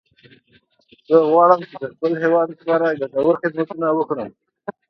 زه 1.07 1.17
غواړم 1.31 1.59
چې 1.69 1.75
د 1.81 1.85
خپل 1.93 2.11
هیواد 2.23 2.47
لپاره 2.55 2.97
ګټور 3.01 3.33
خدمتونه 3.41 3.87
وکړم 3.93 4.29